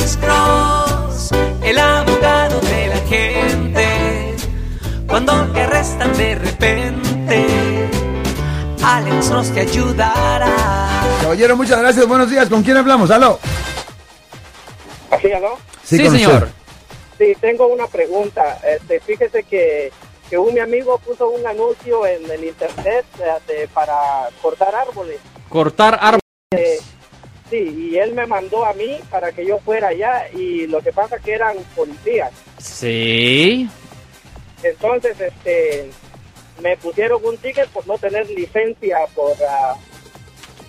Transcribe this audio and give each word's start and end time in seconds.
Alex 0.00 0.16
Cross, 0.16 1.30
el 1.62 1.78
abogado 1.78 2.58
de 2.62 2.86
la 2.86 2.96
gente. 3.06 4.34
Cuando 5.06 5.44
te 5.52 5.60
arrestan 5.60 6.16
de 6.16 6.34
repente, 6.36 7.46
Alex 8.82 9.28
Cross 9.28 9.50
te 9.52 9.60
ayudará. 9.60 11.02
Caballero, 11.20 11.54
muchas 11.54 11.78
gracias. 11.80 12.06
Buenos 12.08 12.30
días. 12.30 12.48
¿Con 12.48 12.62
quién 12.62 12.78
hablamos? 12.78 13.10
¿Aló? 13.10 13.38
¿Así, 15.10 15.30
aló? 15.32 15.58
Sí, 15.84 16.02
con 16.02 16.12
señor. 16.16 16.44
usted. 16.44 16.48
Sí, 17.18 17.36
tengo 17.38 17.66
una 17.66 17.86
pregunta. 17.86 18.58
Este, 18.66 19.00
fíjese 19.00 19.42
que, 19.42 19.92
que 20.30 20.38
un 20.38 20.54
mi 20.54 20.60
amigo 20.60 20.96
puso 21.00 21.28
un 21.28 21.46
anuncio 21.46 22.06
en 22.06 22.28
el 22.30 22.42
internet 22.46 23.04
eh, 23.18 23.24
de- 23.46 23.68
para 23.68 24.30
cortar 24.40 24.74
árboles. 24.74 25.18
Cortar 25.50 25.94
árboles. 26.00 26.19
Sí, 27.50 27.90
y 27.92 27.96
él 27.98 28.14
me 28.14 28.26
mandó 28.26 28.64
a 28.64 28.72
mí 28.74 28.96
para 29.10 29.32
que 29.32 29.44
yo 29.44 29.58
fuera 29.58 29.88
allá 29.88 30.28
y 30.32 30.66
lo 30.68 30.80
que 30.80 30.92
pasa 30.92 31.18
que 31.18 31.32
eran 31.32 31.56
policías. 31.74 32.30
Sí. 32.58 33.68
Entonces, 34.62 35.18
este, 35.20 35.90
me 36.62 36.76
pusieron 36.76 37.20
un 37.24 37.36
ticket 37.38 37.68
por 37.68 37.86
no 37.86 37.98
tener 37.98 38.28
licencia 38.30 38.98
por 39.14 39.32
ah, 39.48 39.74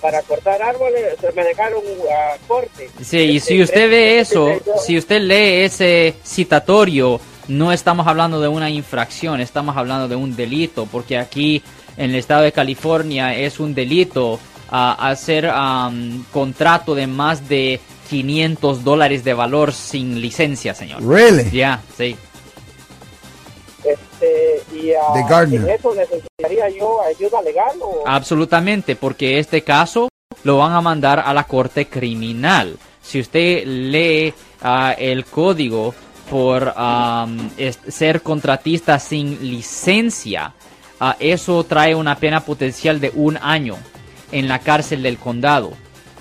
para 0.00 0.20
cortar 0.22 0.60
árboles. 0.62 1.14
Me 1.34 1.44
dejaron 1.44 1.82
a 2.12 2.36
corte. 2.46 2.90
Sí, 3.02 3.18
y 3.18 3.36
Este, 3.38 3.54
si 3.54 3.62
usted 3.62 3.88
ve 3.90 4.18
este, 4.18 4.32
eso, 4.32 4.48
yo- 4.66 4.78
si 4.84 4.98
usted 4.98 5.20
lee 5.20 5.64
ese 5.64 6.14
citatorio, 6.24 7.20
no 7.48 7.72
estamos 7.72 8.06
hablando 8.06 8.40
de 8.40 8.48
una 8.48 8.68
infracción, 8.70 9.40
estamos 9.40 9.76
hablando 9.76 10.08
de 10.08 10.16
un 10.16 10.34
delito, 10.36 10.86
porque 10.90 11.16
aquí 11.16 11.62
en 11.96 12.10
el 12.10 12.16
estado 12.16 12.42
de 12.42 12.52
California 12.52 13.34
es 13.36 13.60
un 13.60 13.72
delito 13.74 14.38
ah, 14.70 14.96
hacer 15.08 15.46
am, 15.46 16.24
contrato 16.32 16.94
de 16.94 17.06
más 17.06 17.48
de 17.48 17.80
500 18.10 18.84
dólares 18.84 19.24
de 19.24 19.34
valor 19.34 19.72
sin 19.72 20.20
licencia, 20.20 20.74
señor. 20.74 21.02
Really? 21.06 21.50
Ya, 21.50 21.80
sí. 21.96 22.16
Este, 23.84 24.62
y 24.72 24.86
De 24.86 25.22
Gardner. 25.28 25.60
en 25.60 25.68
eso 25.70 25.94
necesitaría 25.94 26.68
yo 26.70 27.00
ayuda 27.02 27.40
legal 27.42 27.76
o 27.80 28.02
Absolutamente, 28.06 28.96
porque 28.96 29.38
este 29.38 29.62
caso 29.62 30.08
lo 30.42 30.58
van 30.58 30.72
a 30.72 30.80
mandar 30.80 31.20
a 31.24 31.32
la 31.32 31.44
corte 31.44 31.86
criminal. 31.86 32.76
Si 33.02 33.20
usted 33.20 33.64
lee 33.64 34.34
ah, 34.62 34.94
el 34.98 35.24
código 35.24 35.94
por 36.28 36.74
es- 37.56 37.78
ser 37.88 38.22
contratista 38.22 38.98
sin 38.98 39.38
licencia, 39.48 40.52
ah, 40.98 41.16
eso 41.20 41.62
trae 41.64 41.94
una 41.94 42.16
pena 42.16 42.40
potencial 42.40 42.98
de 43.00 43.12
un 43.14 43.36
año 43.36 43.76
en 44.32 44.48
la 44.48 44.58
cárcel 44.58 45.02
del 45.02 45.18
condado. 45.18 45.72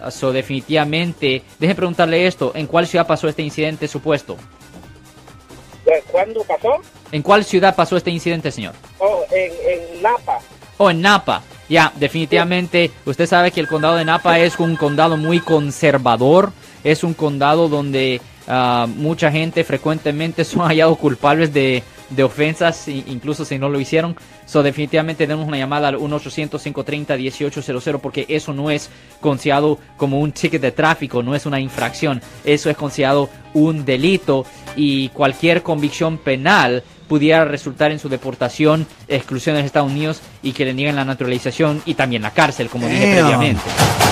Ah, 0.00 0.10
so, 0.10 0.32
definitivamente, 0.32 1.42
deje 1.58 1.74
preguntarle 1.74 2.26
esto, 2.26 2.52
¿en 2.54 2.66
cuál 2.66 2.86
ciudad 2.86 3.06
pasó 3.06 3.28
este 3.28 3.42
incidente 3.42 3.86
supuesto? 3.88 4.36
¿De 5.84 6.02
¿Cuándo 6.10 6.42
pasó? 6.44 6.80
¿En 7.10 7.22
cuál 7.22 7.44
ciudad 7.44 7.74
pasó 7.74 7.96
este 7.96 8.10
incidente, 8.10 8.50
señor? 8.50 8.74
Oh, 8.98 9.24
en, 9.30 9.52
en 9.66 10.02
Napa. 10.02 10.38
O 10.78 10.90
en 10.90 11.00
Napa. 11.00 11.42
Ya, 11.68 11.92
definitivamente, 11.96 12.90
usted 13.06 13.26
sabe 13.26 13.50
que 13.50 13.60
el 13.60 13.66
condado 13.66 13.96
de 13.96 14.04
Napa 14.04 14.38
es 14.38 14.58
un 14.58 14.76
condado 14.76 15.16
muy 15.16 15.40
conservador. 15.40 16.52
Es 16.84 17.04
un 17.04 17.14
condado 17.14 17.68
donde 17.68 18.20
ah, 18.48 18.86
mucha 18.88 19.30
gente 19.30 19.64
frecuentemente 19.64 20.44
son 20.44 20.66
hallados 20.66 20.98
culpables 20.98 21.52
de, 21.52 21.82
de 22.14 22.22
ofensas, 22.22 22.88
incluso 22.88 23.44
si 23.44 23.58
no 23.58 23.68
lo 23.68 23.80
hicieron. 23.80 24.16
So, 24.46 24.62
definitivamente 24.62 25.26
demos 25.26 25.46
una 25.46 25.58
llamada 25.58 25.88
al 25.88 25.96
1-800-530-1800 25.96 28.00
porque 28.00 28.26
eso 28.28 28.52
no 28.52 28.70
es 28.70 28.90
considerado 29.20 29.78
como 29.96 30.20
un 30.20 30.32
ticket 30.32 30.60
de 30.60 30.72
tráfico, 30.72 31.22
no 31.22 31.34
es 31.34 31.46
una 31.46 31.60
infracción. 31.60 32.20
Eso 32.44 32.70
es 32.70 32.76
considerado 32.76 33.28
un 33.54 33.84
delito 33.84 34.44
y 34.76 35.08
cualquier 35.10 35.62
convicción 35.62 36.18
penal 36.18 36.82
pudiera 37.08 37.44
resultar 37.44 37.92
en 37.92 37.98
su 37.98 38.08
deportación, 38.08 38.86
exclusión 39.08 39.56
de 39.56 39.62
Estados 39.62 39.90
Unidos 39.90 40.20
y 40.42 40.52
que 40.52 40.64
le 40.64 40.72
nieguen 40.72 40.96
la 40.96 41.04
naturalización 41.04 41.82
y 41.84 41.94
también 41.94 42.22
la 42.22 42.30
cárcel, 42.30 42.68
como 42.68 42.86
dije 42.86 43.16
Damn. 43.16 43.26
previamente. 43.26 43.62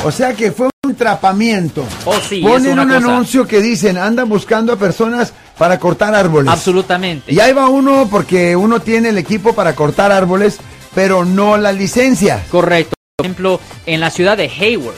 O 0.04 0.10
sea 0.10 0.34
que 0.34 0.53
fue 0.53 0.69
trapamiento. 0.94 1.84
Oh, 2.04 2.14
sí, 2.20 2.40
Ponen 2.40 2.72
una 2.72 2.82
un 2.82 2.88
cosa. 2.88 3.12
anuncio 3.12 3.46
que 3.46 3.60
dicen, 3.60 3.98
andan 3.98 4.28
buscando 4.28 4.72
a 4.72 4.76
personas 4.76 5.32
para 5.58 5.78
cortar 5.78 6.14
árboles. 6.14 6.50
Absolutamente. 6.52 7.32
Y 7.32 7.40
ahí 7.40 7.52
va 7.52 7.68
uno 7.68 8.08
porque 8.10 8.56
uno 8.56 8.80
tiene 8.80 9.10
el 9.10 9.18
equipo 9.18 9.54
para 9.54 9.74
cortar 9.74 10.12
árboles, 10.12 10.58
pero 10.94 11.24
no 11.24 11.56
la 11.56 11.72
licencia. 11.72 12.42
Correcto. 12.50 12.94
Por 13.16 13.26
ejemplo, 13.26 13.60
en 13.86 14.00
la 14.00 14.10
ciudad 14.10 14.36
de 14.36 14.48
Hayward, 14.48 14.94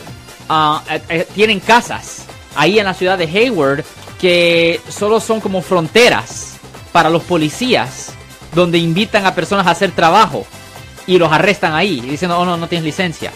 eh, 0.91 1.03
eh, 1.09 1.27
tienen 1.35 1.61
casas 1.61 2.25
ahí 2.55 2.79
en 2.79 2.85
la 2.85 2.95
ciudad 2.95 3.19
de 3.19 3.25
Hayward 3.25 3.85
que 4.21 4.81
solo 4.89 5.19
son 5.19 5.41
como 5.41 5.63
fronteras 5.63 6.57
para 6.93 7.11
los 7.11 7.23
policías, 7.25 8.11
donde 8.55 8.79
invitan 8.79 9.27
a 9.27 9.35
personas 9.35 9.67
a 9.67 9.71
hacer 9.71 9.91
trabajo 9.93 10.47
y 11.07 11.19
los 11.19 11.33
arrestan 11.33 11.75
ahí, 11.75 12.01
diciendo, 12.01 12.39
oh 12.39 12.45
no, 12.45 12.57
no 12.57 12.69
tienes 12.69 12.85
licencia. 12.85 13.33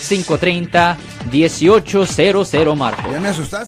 1-800-530-1800, 0.02 2.76
Marcos. 2.76 3.12
Ya 3.12 3.20
me 3.20 3.30
asustaste. 3.30 3.68